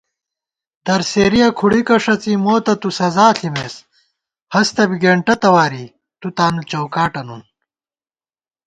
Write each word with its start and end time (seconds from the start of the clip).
درسېرِیَہ 0.85 1.47
کھُڑِکہ 1.57 1.97
ݭَڅی 2.03 2.33
مو 2.43 2.55
تہ 2.65 2.73
تُو 2.81 2.89
سزا 2.99 3.27
ݪِمېس 3.37 3.75
* 4.15 4.53
ہستہ 4.53 4.83
بی 4.89 4.97
گېنٹہ 5.01 5.35
تواری 5.41 5.85
تُو 6.19 6.27
تانُو 6.37 6.61
چوکاٹہ 6.69 7.21
نُن 7.27 7.41